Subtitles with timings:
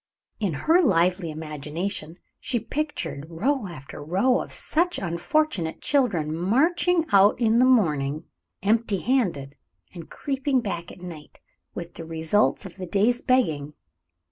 [0.39, 7.39] In her lively imagination she pictured row after row of such unfortunate children, marching out
[7.39, 8.23] in the morning,
[8.63, 9.55] empty handed,
[9.93, 11.39] and creeping back at night
[11.75, 13.75] with the results of the day's begging.